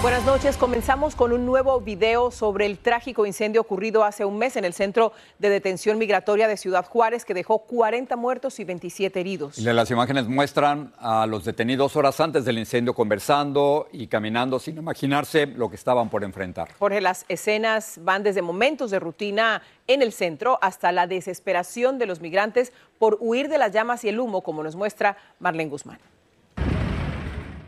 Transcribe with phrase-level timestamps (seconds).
[0.00, 0.56] Buenas noches.
[0.56, 4.72] Comenzamos con un nuevo video sobre el trágico incendio ocurrido hace un mes en el
[4.72, 9.58] centro de detención migratoria de Ciudad Juárez que dejó 40 muertos y 27 heridos.
[9.58, 15.46] Las imágenes muestran a los detenidos horas antes del incendio conversando y caminando sin imaginarse
[15.46, 16.68] lo que estaban por enfrentar.
[16.78, 22.06] Jorge, las escenas van desde momentos de rutina en el centro hasta la desesperación de
[22.06, 25.98] los migrantes por huir de las llamas y el humo, como nos muestra Marlene Guzmán.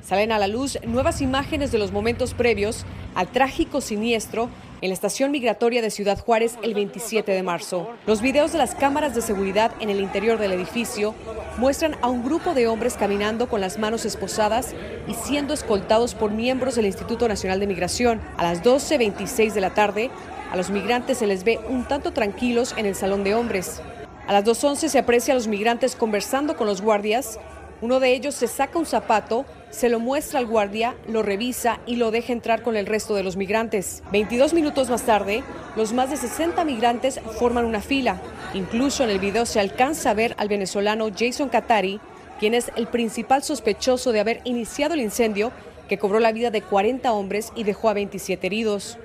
[0.02, 2.84] Salen a la luz nuevas imágenes de los momentos previos
[3.14, 4.48] al trágico siniestro
[4.80, 7.90] en la estación migratoria de Ciudad Juárez el 27 de marzo.
[8.06, 11.14] Los videos de las cámaras de seguridad en el interior del edificio
[11.58, 14.74] muestran a un grupo de hombres caminando con las manos esposadas
[15.06, 18.20] y siendo escoltados por miembros del Instituto Nacional de Migración.
[18.38, 20.10] A las 12.26 de la tarde,
[20.50, 23.82] a los migrantes se les ve un tanto tranquilos en el salón de hombres.
[24.26, 27.38] A las 2.11 se aprecia a los migrantes conversando con los guardias.
[27.82, 31.96] Uno de ellos se saca un zapato, se lo muestra al guardia, lo revisa y
[31.96, 34.02] lo deja entrar con el resto de los migrantes.
[34.12, 35.42] 22 minutos más tarde,
[35.76, 38.20] los más de 60 migrantes forman una fila.
[38.52, 42.00] Incluso en el video se alcanza a ver al venezolano Jason Katari,
[42.38, 45.50] quien es el principal sospechoso de haber iniciado el incendio
[45.88, 48.98] que cobró la vida de 40 hombres y dejó a 27 heridos.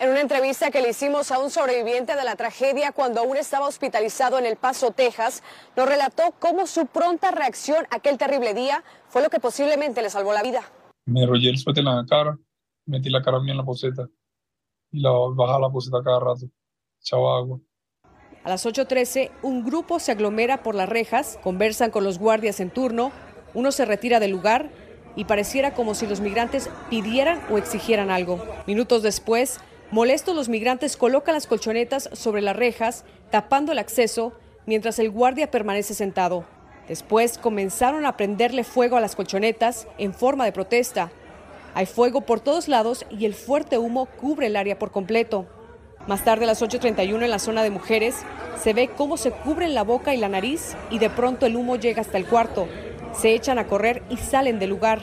[0.00, 3.66] En una entrevista que le hicimos a un sobreviviente de la tragedia cuando aún estaba
[3.66, 5.42] hospitalizado en El Paso, Texas,
[5.76, 10.32] nos relató cómo su pronta reacción aquel terrible día fue lo que posiblemente le salvó
[10.32, 10.62] la vida.
[11.06, 12.38] Me enrollé el suéter en la cara,
[12.86, 14.06] metí la cara mía en la poseta
[14.92, 16.46] y la bajaba la poseta cada rato,
[17.00, 17.58] echaba agua.
[18.44, 22.70] A las 8.13, un grupo se aglomera por las rejas, conversan con los guardias en
[22.70, 23.10] turno,
[23.52, 24.70] uno se retira del lugar
[25.16, 28.38] y pareciera como si los migrantes pidieran o exigieran algo.
[28.68, 29.58] Minutos después,
[29.90, 34.32] molestos los migrantes colocan las colchonetas sobre las rejas, tapando el acceso,
[34.66, 36.44] mientras el guardia permanece sentado.
[36.88, 41.10] Después comenzaron a prenderle fuego a las colchonetas en forma de protesta.
[41.74, 45.46] Hay fuego por todos lados y el fuerte humo cubre el área por completo.
[46.06, 48.16] Más tarde, a las 8.31 en la zona de mujeres,
[48.62, 51.76] se ve cómo se cubren la boca y la nariz y de pronto el humo
[51.76, 52.66] llega hasta el cuarto.
[53.12, 55.02] Se echan a correr y salen del lugar.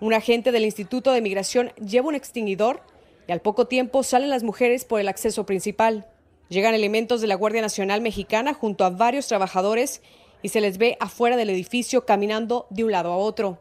[0.00, 2.82] Un agente del Instituto de Migración lleva un extinguidor
[3.26, 6.06] y al poco tiempo salen las mujeres por el acceso principal.
[6.48, 10.02] Llegan elementos de la Guardia Nacional Mexicana junto a varios trabajadores
[10.42, 13.58] y se les ve afuera del edificio caminando de un lado a otro.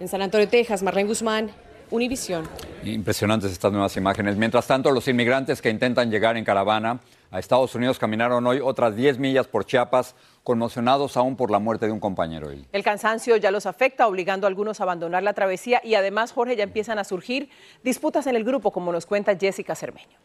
[0.00, 1.50] En San Antonio, Texas, Marlene Guzmán,
[1.90, 2.48] Univisión.
[2.84, 4.36] Impresionantes estas nuevas imágenes.
[4.36, 7.00] Mientras tanto, los inmigrantes que intentan llegar en caravana
[7.32, 10.14] a Estados Unidos caminaron hoy otras 10 millas por Chiapas,
[10.44, 12.50] conmocionados aún por la muerte de un compañero.
[12.70, 16.56] El cansancio ya los afecta, obligando a algunos a abandonar la travesía y además, Jorge,
[16.56, 17.48] ya empiezan a surgir
[17.82, 20.18] disputas en el grupo, como nos cuenta Jessica Cermeño.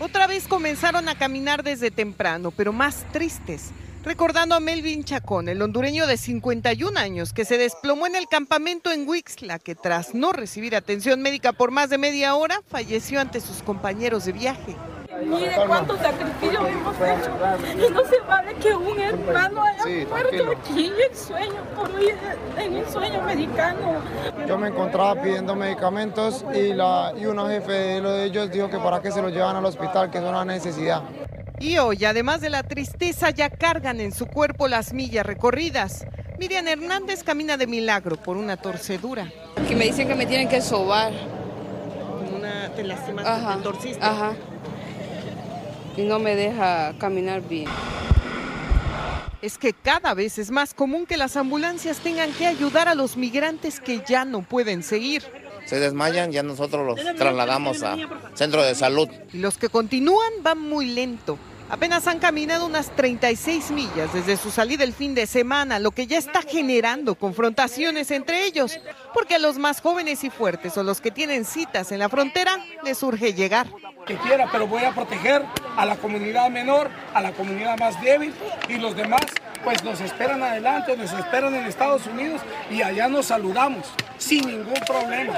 [0.00, 3.72] Otra vez comenzaron a caminar desde temprano, pero más tristes,
[4.04, 8.90] recordando a Melvin Chacón, el hondureño de 51 años que se desplomó en el campamento
[8.90, 13.40] en Wixla, que tras no recibir atención médica por más de media hora, falleció ante
[13.40, 14.76] sus compañeros de viaje.
[15.24, 17.88] Mire cuánto sacrificio hemos hecho.
[17.88, 20.52] Y no se vale que un hermano haya Sí, muerto tranquilo.
[20.56, 22.14] aquí en el sueño, por ir
[22.56, 24.00] en el sueño americano.
[24.46, 29.02] yo me encontraba pidiendo medicamentos y, la, y una jefe de ellos dijo que para
[29.02, 31.02] qué se los llevan al hospital, que es una necesidad.
[31.60, 36.06] Y hoy, además de la tristeza, ya cargan en su cuerpo las millas recorridas.
[36.38, 39.32] Miriam Hernández camina de milagro por una torcedura.
[39.66, 41.12] Que me dicen que me tienen que sobar.
[42.36, 44.04] Una, te lastimaste, Ajá, te torciste.
[44.04, 44.34] Ajá.
[45.96, 47.68] Y no me deja caminar bien.
[49.42, 53.16] Es que cada vez es más común que las ambulancias tengan que ayudar a los
[53.16, 55.24] migrantes que ya no pueden seguir.
[55.64, 57.96] Se desmayan, ya nosotros los trasladamos a
[58.34, 59.08] centro de salud.
[59.32, 61.38] Y los que continúan van muy lento.
[61.70, 66.06] Apenas han caminado unas 36 millas desde su salida el fin de semana, lo que
[66.06, 68.80] ya está generando confrontaciones entre ellos,
[69.12, 72.56] porque a los más jóvenes y fuertes o los que tienen citas en la frontera
[72.84, 73.66] les urge llegar.
[74.06, 75.44] Que quiera, pero voy a proteger
[75.76, 78.32] a la comunidad menor, a la comunidad más débil
[78.68, 79.20] y los demás
[79.62, 83.86] pues nos esperan adelante, nos esperan en Estados Unidos y allá nos saludamos
[84.16, 85.34] sin ningún problema.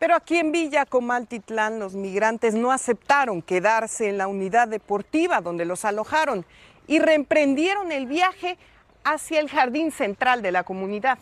[0.00, 5.66] Pero aquí en Villa Comaltitlán los migrantes no aceptaron quedarse en la unidad deportiva donde
[5.66, 6.46] los alojaron
[6.86, 8.56] y reemprendieron el viaje
[9.04, 11.18] hacia el jardín central de la comunidad.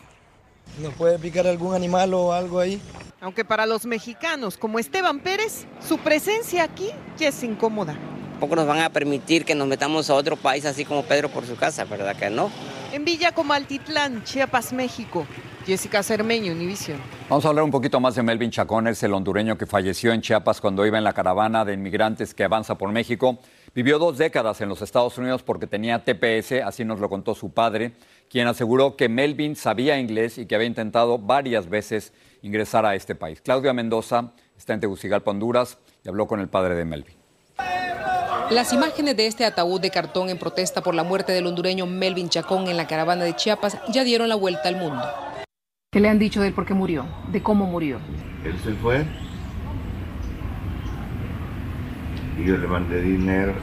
[0.80, 2.80] ¿Nos puede picar algún animal o algo ahí?
[3.20, 7.96] Aunque para los mexicanos como Esteban Pérez, su presencia aquí ya es incómoda.
[8.30, 11.44] Tampoco nos van a permitir que nos metamos a otro país así como Pedro por
[11.44, 12.48] su casa, ¿verdad que no?
[12.92, 15.26] En Villa Comaltitlán, Chiapas, México.
[15.68, 16.96] Jessica Cermeño, Univisión.
[17.28, 20.22] Vamos a hablar un poquito más de Melvin Chacón, es el hondureño que falleció en
[20.22, 23.36] Chiapas cuando iba en la caravana de inmigrantes que avanza por México.
[23.74, 27.50] Vivió dos décadas en los Estados Unidos porque tenía TPS, así nos lo contó su
[27.50, 27.92] padre,
[28.30, 33.14] quien aseguró que Melvin sabía inglés y que había intentado varias veces ingresar a este
[33.14, 33.42] país.
[33.42, 37.16] Claudia Mendoza está en Tegucigalpa, Honduras, y habló con el padre de Melvin.
[38.48, 42.30] Las imágenes de este ataúd de cartón en protesta por la muerte del hondureño Melvin
[42.30, 45.27] Chacón en la caravana de Chiapas ya dieron la vuelta al mundo.
[45.90, 47.06] ¿Qué le han dicho de él por qué murió?
[47.32, 47.98] ¿De cómo murió?
[48.44, 49.06] Él se fue
[52.38, 53.54] y yo le mandé dinero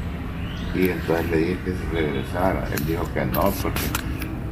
[0.73, 2.67] y entonces le dije que se regresara.
[2.73, 3.81] Él dijo que no porque,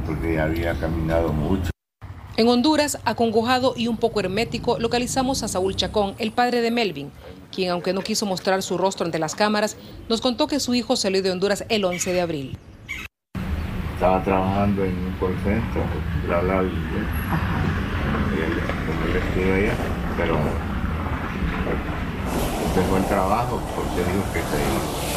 [0.06, 1.70] porque ya había caminado mucho.
[2.36, 7.10] En Honduras, acongojado y un poco hermético, localizamos a Saúl Chacón, el padre de Melvin,
[7.50, 9.76] quien, aunque no quiso mostrar su rostro ante las cámaras,
[10.08, 12.58] nos contó que su hijo salió de Honduras el 11 de abril.
[13.94, 15.82] Estaba trabajando en un call center,
[16.24, 17.06] inglés.
[18.30, 18.52] Y él,
[19.08, 19.74] él estuvo allá,
[20.16, 20.38] pero
[22.74, 25.14] dejó el trabajo porque dijo que se iba.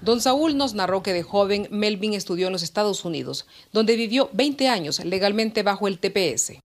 [0.00, 4.28] Don Saúl nos narró que de joven Melvin estudió en los Estados Unidos, donde vivió
[4.32, 6.58] 20 años legalmente bajo el TPS.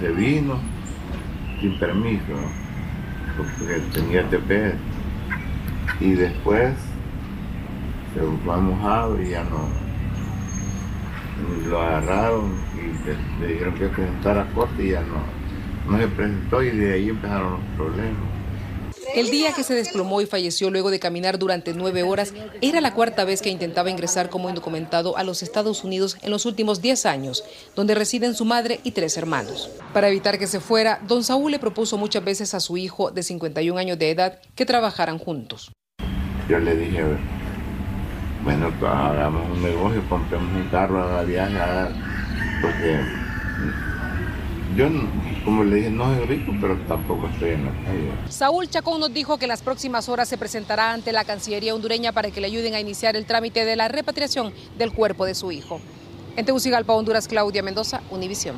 [0.00, 0.58] Se vino
[1.60, 2.34] sin permiso,
[3.36, 4.74] porque tenía TPS.
[6.00, 6.74] Y después
[8.14, 9.85] se fue a mojado y ya no.
[11.68, 15.22] Lo agarraron y le, le dijeron que presentara corte y ya no.
[15.90, 18.36] No se presentó y de ahí empezaron los problemas.
[19.14, 22.92] El día que se desplomó y falleció luego de caminar durante nueve horas era la
[22.92, 27.06] cuarta vez que intentaba ingresar como indocumentado a los Estados Unidos en los últimos 10
[27.06, 27.44] años,
[27.74, 29.70] donde residen su madre y tres hermanos.
[29.94, 33.22] Para evitar que se fuera, don Saúl le propuso muchas veces a su hijo de
[33.22, 35.72] 51 años de edad que trabajaran juntos.
[36.48, 37.02] Yo le dije,
[38.46, 41.90] bueno, pues hagamos un negocio, compremos un carro, haga viaje, haga-
[42.62, 43.00] porque
[44.76, 44.86] yo,
[45.44, 48.10] como le dije, no soy rico, pero tampoco estoy en la calle.
[48.28, 52.12] Saúl Chacón nos dijo que en las próximas horas se presentará ante la Cancillería hondureña
[52.12, 55.50] para que le ayuden a iniciar el trámite de la repatriación del cuerpo de su
[55.50, 55.80] hijo.
[56.36, 58.54] En Tegucigalpa, Honduras, Claudia Mendoza, Univisión.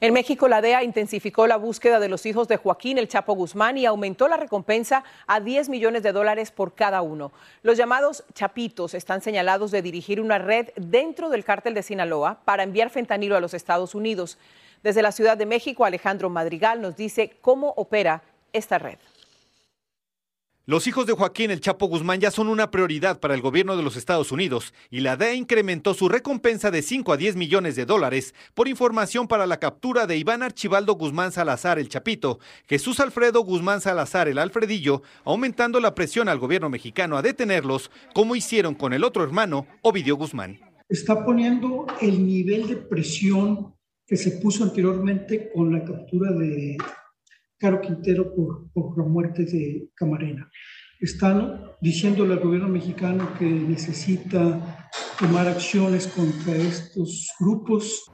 [0.00, 3.76] En México, la DEA intensificó la búsqueda de los hijos de Joaquín El Chapo Guzmán
[3.78, 7.32] y aumentó la recompensa a 10 millones de dólares por cada uno.
[7.64, 12.62] Los llamados chapitos están señalados de dirigir una red dentro del cártel de Sinaloa para
[12.62, 14.38] enviar fentanilo a los Estados Unidos.
[14.84, 18.98] Desde la Ciudad de México, Alejandro Madrigal nos dice cómo opera esta red.
[20.68, 23.82] Los hijos de Joaquín El Chapo Guzmán ya son una prioridad para el gobierno de
[23.82, 27.86] los Estados Unidos y la DEA incrementó su recompensa de 5 a 10 millones de
[27.86, 33.40] dólares por información para la captura de Iván Archibaldo Guzmán Salazar El Chapito, Jesús Alfredo
[33.44, 38.92] Guzmán Salazar El Alfredillo, aumentando la presión al gobierno mexicano a detenerlos, como hicieron con
[38.92, 40.60] el otro hermano, Ovidio Guzmán.
[40.90, 43.74] está poniendo el nivel de presión
[44.06, 46.76] que se puso anteriormente con la captura de
[47.58, 50.48] Caro Quintero por, la muerte de Camarena.
[51.00, 54.88] Están diciéndole al gobierno mexicano que necesita
[55.18, 58.04] tomar acciones contra estos grupos.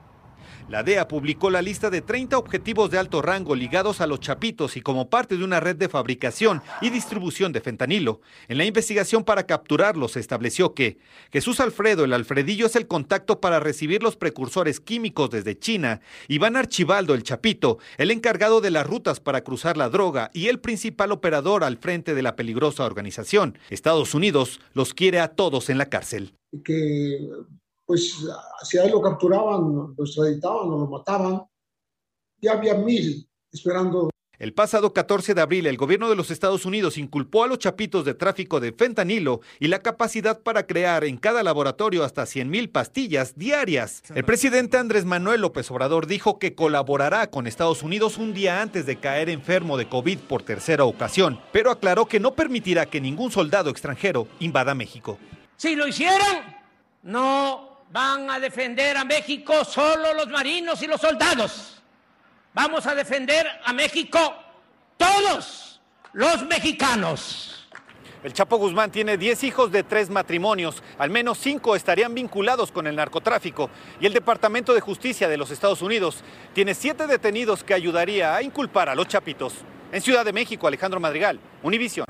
[0.69, 4.79] La DEA publicó la lista de 30 objetivos de alto rango ligados a los chapitos
[4.79, 8.23] y como parte de una red de fabricación y distribución de fentanilo.
[8.49, 10.97] En la investigación para capturarlos se estableció que
[11.31, 16.01] Jesús Alfredo, el Alfredillo, es el contacto para recibir los precursores químicos desde China.
[16.29, 20.61] Iván Archibaldo, el Chapito, el encargado de las rutas para cruzar la droga y el
[20.61, 23.59] principal operador al frente de la peligrosa organización.
[23.69, 26.35] Estados Unidos los quiere a todos en la cárcel.
[27.87, 28.17] Pues
[28.63, 31.43] si a él lo capturaban, lo extraditaban o lo mataban,
[32.41, 34.11] ya había mil esperando.
[34.37, 38.05] El pasado 14 de abril, el gobierno de los Estados Unidos inculpó a los chapitos
[38.05, 42.69] de tráfico de fentanilo y la capacidad para crear en cada laboratorio hasta 100 mil
[42.69, 44.03] pastillas diarias.
[44.13, 48.87] El presidente Andrés Manuel López Obrador dijo que colaborará con Estados Unidos un día antes
[48.87, 53.31] de caer enfermo de COVID por tercera ocasión, pero aclaró que no permitirá que ningún
[53.31, 55.17] soldado extranjero invada México.
[55.57, 56.59] Si lo hicieran,
[57.05, 61.81] no van a defender a México solo los marinos y los soldados.
[62.53, 64.19] Vamos a defender a México
[64.97, 65.81] todos
[66.13, 67.69] los mexicanos.
[68.25, 72.89] El Chapo Guzmán tiene 10 hijos de tres matrimonios, al menos 5 estarían vinculados con
[72.89, 73.71] el narcotráfico
[74.01, 78.43] y el Departamento de Justicia de los Estados Unidos tiene 7 detenidos que ayudaría a
[78.43, 79.55] inculpar a los chapitos.
[79.93, 82.04] En Ciudad de México, Alejandro Madrigal, Univisión.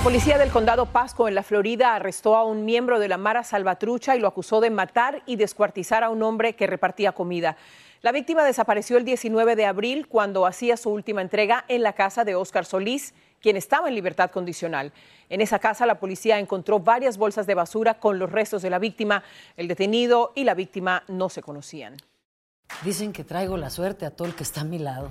[0.00, 3.44] La policía del condado Pasco en la Florida arrestó a un miembro de la Mara
[3.44, 7.58] Salvatrucha y lo acusó de matar y descuartizar a un hombre que repartía comida.
[8.00, 12.24] La víctima desapareció el 19 de abril cuando hacía su última entrega en la casa
[12.24, 14.94] de Óscar Solís, quien estaba en libertad condicional.
[15.28, 18.78] En esa casa la policía encontró varias bolsas de basura con los restos de la
[18.78, 19.22] víctima.
[19.58, 21.98] El detenido y la víctima no se conocían.
[22.86, 25.10] Dicen que traigo la suerte a todo el que está a mi lado.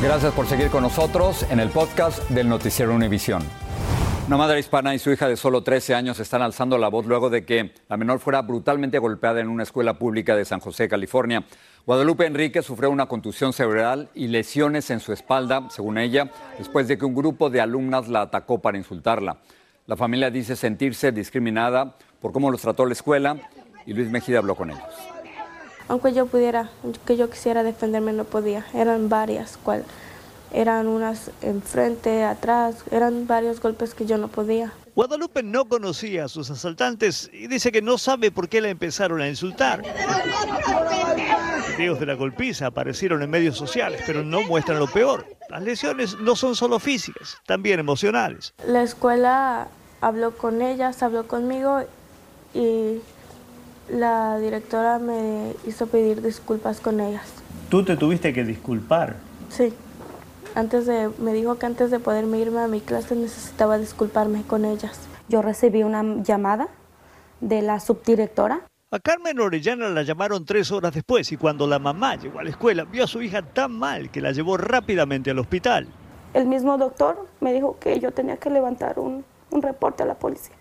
[0.00, 3.42] Gracias por seguir con nosotros en el podcast del Noticiero Univisión.
[4.28, 7.30] Una madre hispana y su hija de solo 13 años están alzando la voz luego
[7.30, 11.42] de que la menor fuera brutalmente golpeada en una escuela pública de San José, California.
[11.84, 16.96] Guadalupe Enrique sufrió una contusión cerebral y lesiones en su espalda, según ella, después de
[16.96, 19.38] que un grupo de alumnas la atacó para insultarla.
[19.88, 23.36] La familia dice sentirse discriminada por cómo los trató la escuela
[23.84, 25.17] y Luis Mejida habló con ellos.
[25.88, 26.70] Aunque yo pudiera,
[27.06, 28.64] que yo quisiera defenderme, no podía.
[28.74, 29.84] Eran varias, cual,
[30.52, 34.72] eran unas enfrente, atrás, eran varios golpes que yo no podía.
[34.94, 39.20] Guadalupe no conocía a sus asaltantes y dice que no sabe por qué la empezaron
[39.20, 39.82] a insultar.
[41.76, 45.24] Videos de la golpiza aparecieron en medios sociales, pero no muestran lo peor.
[45.48, 48.52] Las lesiones no son solo físicas, también emocionales.
[48.66, 49.68] La escuela
[50.00, 51.84] habló con ellas, habló conmigo
[52.52, 53.00] y
[53.90, 57.26] la directora me hizo pedir disculpas con ellas.
[57.68, 59.16] ¿Tú te tuviste que disculpar?
[59.48, 59.72] Sí.
[60.54, 64.64] Antes de, me dijo que antes de poderme irme a mi clase necesitaba disculparme con
[64.64, 65.00] ellas.
[65.28, 66.68] Yo recibí una llamada
[67.40, 68.62] de la subdirectora.
[68.90, 72.50] A Carmen Orellana la llamaron tres horas después y cuando la mamá llegó a la
[72.50, 75.86] escuela vio a su hija tan mal que la llevó rápidamente al hospital.
[76.32, 80.14] El mismo doctor me dijo que yo tenía que levantar un, un reporte a la
[80.14, 80.57] policía.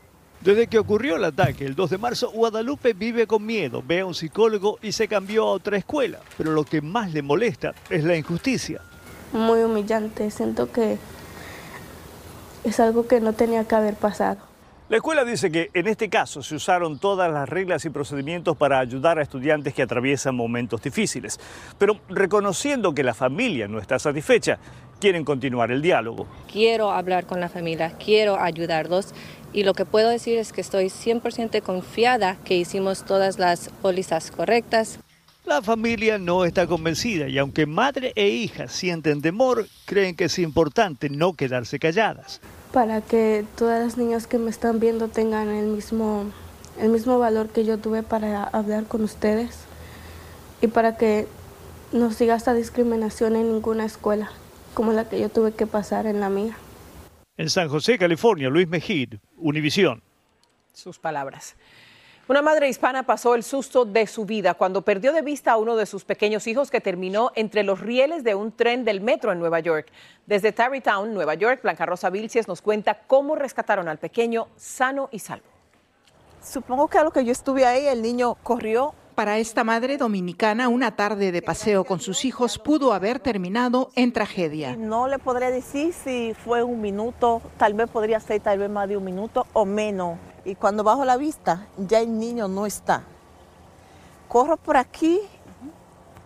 [0.48, 4.06] Desde que ocurrió el ataque el 2 de marzo, Guadalupe vive con miedo, ve a
[4.06, 6.20] un psicólogo y se cambió a otra escuela.
[6.38, 8.80] Pero lo que más le molesta es la injusticia.
[9.34, 11.00] Muy humillante, siento que
[12.64, 14.38] es algo que no tenía que haber pasado.
[14.90, 18.80] La escuela dice que en este caso se usaron todas las reglas y procedimientos para
[18.80, 21.42] ayudar a estudiantes que atraviesan momentos difíciles.
[21.78, 24.60] Pero reconociendo que la familia no está satisfecha,
[25.02, 26.26] quieren continuar el diálogo.
[26.50, 29.14] Quiero hablar con la familia, quiero ayudarlos
[29.52, 34.32] y lo que puedo decir es que estoy 100% confiada que hicimos todas las pólizas
[34.32, 35.00] correctas.
[35.44, 40.40] La familia no está convencida y aunque madre e hija sienten temor, creen que es
[40.40, 42.40] importante no quedarse calladas.
[42.72, 46.26] Para que todas las niñas que me están viendo tengan el mismo,
[46.80, 49.66] el mismo valor que yo tuve para hablar con ustedes
[50.62, 51.28] y para que
[51.92, 54.30] no siga esta discriminación en ninguna escuela
[54.78, 56.56] como la que yo tuve que pasar en la mía.
[57.36, 60.04] En San José, California, Luis Mejid, Univisión.
[60.72, 61.56] Sus palabras.
[62.30, 65.78] Una madre hispana pasó el susto de su vida cuando perdió de vista a uno
[65.78, 69.40] de sus pequeños hijos que terminó entre los rieles de un tren del metro en
[69.40, 69.88] Nueva York.
[70.26, 75.20] Desde Tarrytown, Nueva York, Blanca Rosa Vilches nos cuenta cómo rescataron al pequeño sano y
[75.20, 75.46] salvo.
[76.44, 80.70] Supongo que a lo que yo estuve ahí, el niño corrió Para esta madre dominicana,
[80.70, 84.76] una tarde de paseo con sus hijos pudo haber terminado en tragedia.
[84.78, 88.88] No le podré decir si fue un minuto, tal vez podría ser tal vez más
[88.88, 90.20] de un minuto o menos.
[90.46, 93.06] Y cuando bajo la vista, ya el niño no está.
[94.28, 95.20] Corro por aquí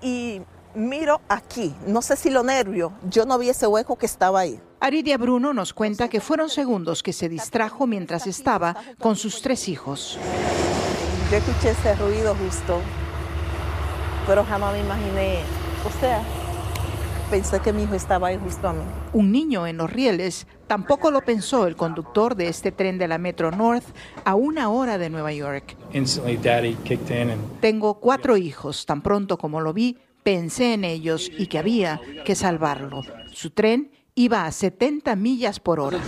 [0.02, 0.42] y
[0.76, 1.74] miro aquí.
[1.88, 4.60] No sé si lo nervio, yo no vi ese hueco que estaba ahí.
[4.82, 9.70] Aridia Bruno nos cuenta que fueron segundos que se distrajo mientras estaba con sus tres
[9.70, 10.20] hijos.
[11.32, 12.82] Yo escuché ese ruido justo,
[14.28, 15.40] pero jamás me imaginé,
[15.88, 16.22] o sea,
[17.30, 18.82] pensé que mi hijo estaba ahí justo a mí.
[19.14, 23.18] Un niño en los rieles tampoco lo pensó el conductor de este tren de la
[23.18, 23.86] Metro North
[24.26, 25.78] a una hora de Nueva York.
[27.62, 32.36] Tengo cuatro hijos, tan pronto como lo vi, pensé en ellos y que había que
[32.36, 33.04] salvarlo.
[33.32, 36.00] Su tren iba a 70 millas por hora.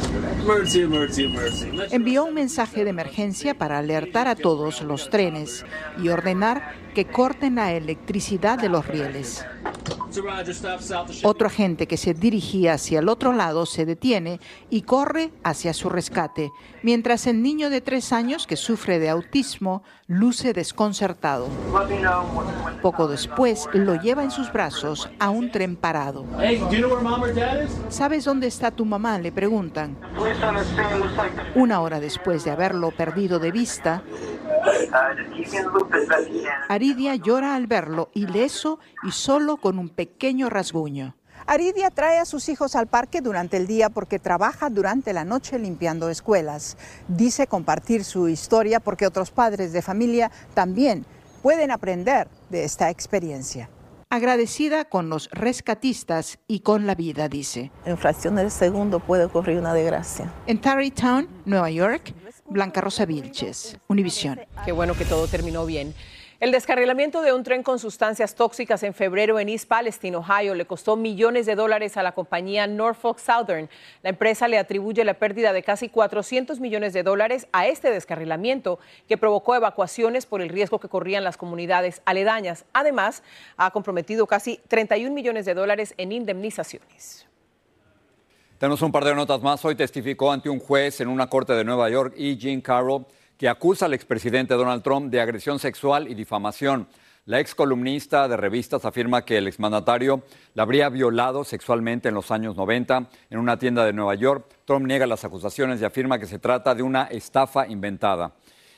[1.92, 5.66] Envió un mensaje de emergencia para alertar a todos los trenes
[6.02, 9.46] y ordenar que corten la electricidad de los rieles.
[11.24, 15.90] Otro agente que se dirigía hacia el otro lado se detiene y corre hacia su
[15.90, 16.52] rescate,
[16.84, 21.48] mientras el niño de tres años que sufre de autismo luce desconcertado.
[22.82, 26.26] Poco después lo lleva en sus brazos a un tren parado.
[27.90, 29.18] ¿Sabes dónde está tu mamá?
[29.18, 29.98] le preguntan.
[31.56, 34.04] Una hora después de haberlo perdido de vista,
[36.70, 41.16] Aridia llora al verlo, ileso y solo con un pequeño rasguño.
[41.46, 45.60] Aridia trae a sus hijos al parque durante el día porque trabaja durante la noche
[45.60, 46.78] limpiando escuelas.
[47.08, 51.06] Dice compartir su historia porque otros padres de familia también
[51.42, 53.70] pueden aprender de esta experiencia.
[54.14, 57.72] Agradecida con los rescatistas y con la vida, dice.
[57.84, 60.32] En fracciones de segundo puede ocurrir una desgracia.
[60.46, 62.14] En Tarrytown, Nueva York,
[62.48, 64.40] Blanca Rosa Vilches, Univisión.
[64.66, 65.96] Qué bueno que todo terminó bien.
[66.44, 70.66] El descarrilamiento de un tren con sustancias tóxicas en febrero en East Palestine, Ohio, le
[70.66, 73.70] costó millones de dólares a la compañía Norfolk Southern.
[74.02, 78.78] La empresa le atribuye la pérdida de casi 400 millones de dólares a este descarrilamiento
[79.08, 82.66] que provocó evacuaciones por el riesgo que corrían las comunidades aledañas.
[82.74, 83.24] Además,
[83.56, 87.26] ha comprometido casi 31 millones de dólares en indemnizaciones.
[88.58, 89.64] Tenemos un par de notas más.
[89.64, 93.06] Hoy testificó ante un juez en una corte de Nueva York y Jean Carroll
[93.44, 96.88] que acusa al expresidente Donald Trump de agresión sexual y difamación.
[97.26, 102.32] La ex columnista de revistas afirma que el exmandatario la habría violado sexualmente en los
[102.32, 104.46] años 90 en una tienda de Nueva York.
[104.64, 108.32] Trump niega las acusaciones y afirma que se trata de una estafa inventada.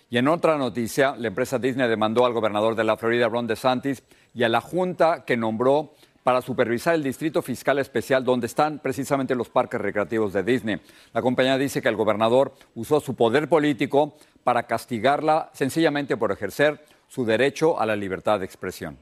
[0.10, 4.02] Y en otra noticia, la empresa Disney demandó al gobernador de la Florida, Ron DeSantis,
[4.34, 5.94] y a la junta que nombró
[6.26, 10.82] para supervisar el distrito fiscal especial donde están precisamente los parques recreativos de Disney.
[11.14, 16.86] La compañía dice que el gobernador usó su poder político para castigarla sencillamente por ejercer
[17.08, 18.96] su derecho a la libertad de expresión.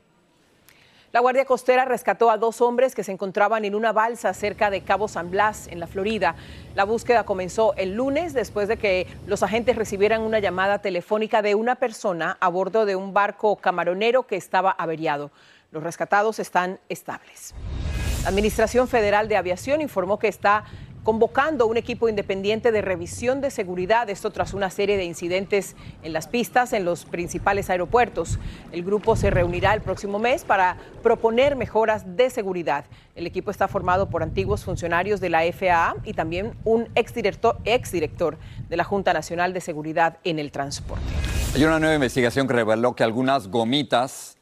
[1.11, 4.81] La Guardia Costera rescató a dos hombres que se encontraban en una balsa cerca de
[4.81, 6.35] Cabo San Blas, en la Florida.
[6.75, 11.55] La búsqueda comenzó el lunes después de que los agentes recibieran una llamada telefónica de
[11.55, 15.29] una persona a bordo de un barco camaronero que estaba averiado.
[15.71, 17.53] Los rescatados están estables.
[18.23, 20.63] La Administración Federal de Aviación informó que está
[21.03, 26.13] convocando un equipo independiente de revisión de seguridad, esto tras una serie de incidentes en
[26.13, 28.39] las pistas en los principales aeropuertos.
[28.71, 32.85] El grupo se reunirá el próximo mes para proponer mejoras de seguridad.
[33.15, 38.37] El equipo está formado por antiguos funcionarios de la FAA y también un exdirector, exdirector
[38.69, 41.03] de la Junta Nacional de Seguridad en el Transporte.
[41.53, 44.32] Hay una nueva investigación que reveló que algunas gomitas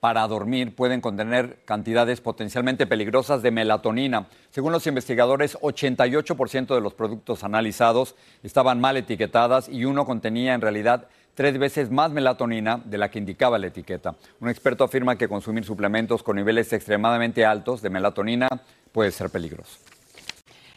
[0.00, 4.26] para dormir pueden contener cantidades potencialmente peligrosas de melatonina.
[4.50, 10.62] Según los investigadores, 88% de los productos analizados estaban mal etiquetadas y uno contenía en
[10.62, 14.16] realidad tres veces más melatonina de la que indicaba la etiqueta.
[14.40, 18.48] Un experto afirma que consumir suplementos con niveles extremadamente altos de melatonina
[18.92, 19.78] puede ser peligroso.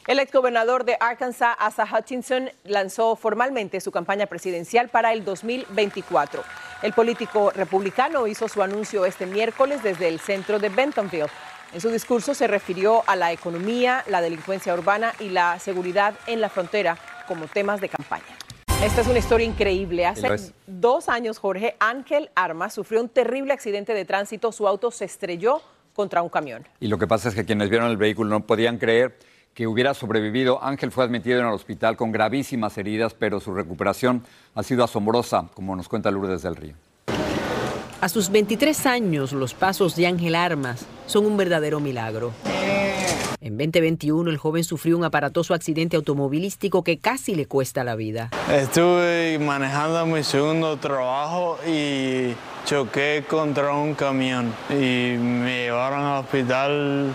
[0.05, 6.43] El exgobernador de Arkansas, Asa Hutchinson, lanzó formalmente su campaña presidencial para el 2024.
[6.81, 11.29] El político republicano hizo su anuncio este miércoles desde el centro de Bentonville.
[11.71, 16.41] En su discurso se refirió a la economía, la delincuencia urbana y la seguridad en
[16.41, 18.25] la frontera como temas de campaña.
[18.83, 20.05] Esta es una historia increíble.
[20.05, 24.51] Hace dos años, Jorge Ángel Armas sufrió un terrible accidente de tránsito.
[24.51, 25.61] Su auto se estrelló
[25.93, 26.67] contra un camión.
[26.81, 29.17] Y lo que pasa es que quienes vieron el vehículo no podían creer
[29.53, 30.63] que hubiera sobrevivido.
[30.63, 34.23] Ángel fue admitido en el hospital con gravísimas heridas, pero su recuperación
[34.55, 36.75] ha sido asombrosa, como nos cuenta Lourdes del Río.
[38.01, 42.33] A sus 23 años, los pasos de Ángel Armas son un verdadero milagro.
[43.39, 48.29] En 2021 el joven sufrió un aparatoso accidente automovilístico que casi le cuesta la vida.
[48.49, 52.33] Estuve manejando mi segundo trabajo y
[52.65, 57.13] choqué contra un camión y me llevaron al hospital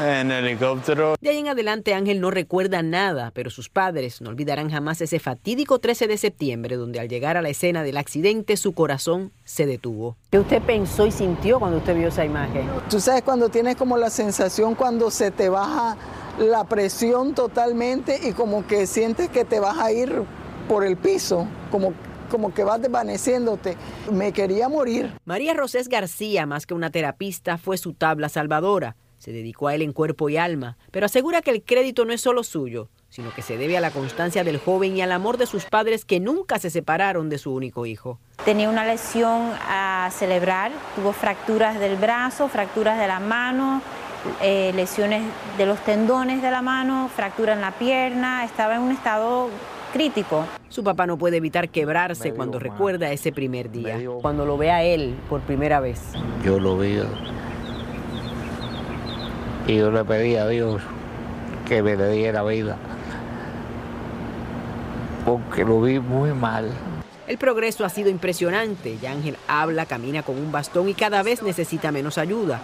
[0.00, 1.16] en helicóptero.
[1.20, 5.18] De ahí en adelante Ángel no recuerda nada, pero sus padres no olvidarán jamás ese
[5.18, 9.66] fatídico 13 de septiembre donde al llegar a la escena del accidente su corazón se
[9.66, 10.16] detuvo.
[10.30, 12.68] ¿Qué usted pensó y sintió cuando usted vio esa imagen?
[12.90, 15.96] Tú sabes cuando tienes como la sensación cuando se te baja
[16.38, 20.22] la presión totalmente y como que sientes que te vas a ir
[20.68, 21.92] por el piso, como
[22.28, 23.76] como que vas desvaneciéndote.
[24.12, 25.14] Me quería morir.
[25.24, 28.96] María Rosés García, más que una terapista, fue su tabla salvadora.
[29.18, 32.20] Se dedicó a él en cuerpo y alma, pero asegura que el crédito no es
[32.20, 35.46] solo suyo, sino que se debe a la constancia del joven y al amor de
[35.46, 38.20] sus padres que nunca se separaron de su único hijo.
[38.44, 43.82] Tenía una lesión a celebrar, tuvo fracturas del brazo, fracturas de la mano,
[44.40, 45.22] eh, lesiones
[45.56, 49.48] de los tendones de la mano, fractura en la pierna, estaba en un estado
[49.92, 50.44] crítico.
[50.68, 54.84] Su papá no puede evitar quebrarse cuando recuerda ese primer día, cuando lo ve a
[54.84, 56.00] él por primera vez.
[56.44, 57.00] Yo lo vi
[59.68, 60.80] y yo le pedí a Dios
[61.68, 62.76] que me le diera vida,
[65.26, 66.70] porque lo vi muy mal.
[67.26, 68.96] El progreso ha sido impresionante.
[69.00, 72.60] Ya Ángel habla, camina con un bastón y cada vez necesita menos ayuda.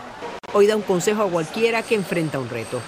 [0.54, 2.80] Hoy da un consejo a cualquiera que enfrenta un reto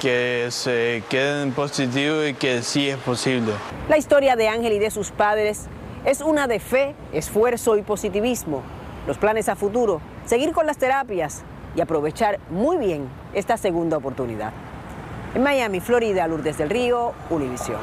[0.00, 3.52] que se queden positivos y que sí es posible.
[3.88, 5.66] La historia de Ángel y de sus padres
[6.04, 8.62] es una de fe, esfuerzo y positivismo.
[9.08, 11.42] Los planes a futuro, seguir con las terapias
[11.78, 14.52] y aprovechar muy bien esta segunda oportunidad.
[15.32, 17.78] En Miami, Florida, Lourdes del Río, Univisión.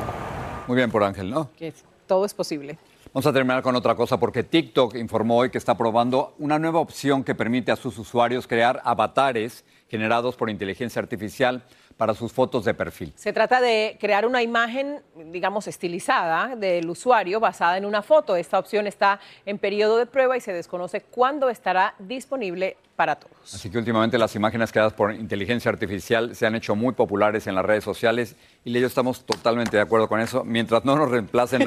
[0.68, 1.50] Muy bien por Ángel, ¿no?
[1.58, 1.74] Que
[2.06, 2.78] todo es posible.
[3.14, 6.80] Vamos a terminar con otra cosa porque TikTok informó hoy que está probando una nueva
[6.82, 11.64] opción que permite a sus usuarios crear avatares generados por inteligencia artificial
[11.98, 13.14] para sus fotos de perfil.
[13.16, 18.36] Se trata de crear una imagen, digamos, estilizada del usuario basada en una foto.
[18.36, 23.54] Esta opción está en periodo de prueba y se desconoce cuándo estará disponible para todos.
[23.54, 27.56] Así que últimamente las imágenes creadas por inteligencia artificial se han hecho muy populares en
[27.56, 30.44] las redes sociales y yo estamos totalmente de acuerdo con eso.
[30.44, 31.66] Mientras no nos reemplacen,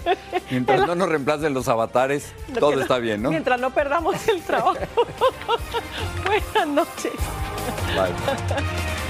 [0.50, 3.30] mientras no nos reemplacen los avatares, todo está bien, ¿no?
[3.30, 4.76] Mientras no perdamos el trabajo.
[6.26, 7.12] Buenas noches.
[7.94, 9.09] Bye.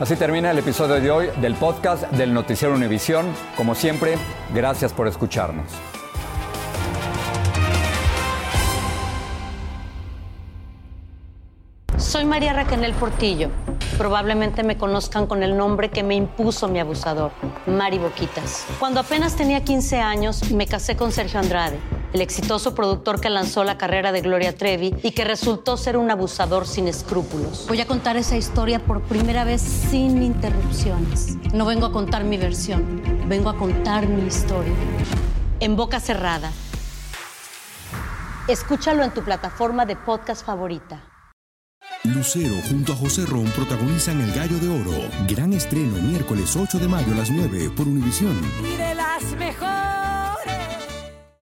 [0.00, 3.26] Así termina el episodio de hoy del podcast del Noticiero Univisión.
[3.56, 4.18] Como siempre,
[4.52, 5.70] gracias por escucharnos.
[11.96, 13.50] Soy María Raquel Portillo.
[13.96, 17.30] Probablemente me conozcan con el nombre que me impuso mi abusador,
[17.66, 18.66] Mari Boquitas.
[18.80, 21.78] Cuando apenas tenía 15 años, me casé con Sergio Andrade,
[22.14, 26.12] el exitoso productor que lanzó la carrera de Gloria Trevi y que resultó ser un
[26.12, 27.66] abusador sin escrúpulos.
[27.66, 31.36] Voy a contar esa historia por primera vez sin interrupciones.
[31.52, 34.72] No vengo a contar mi versión, vengo a contar mi historia.
[35.58, 36.52] En boca cerrada.
[38.46, 41.02] Escúchalo en tu plataforma de podcast favorita.
[42.04, 45.08] Lucero junto a José Ron protagonizan El Gallo de Oro.
[45.26, 48.38] Gran estreno miércoles 8 de mayo a las 9 por Univisión.
[48.62, 49.36] Y de las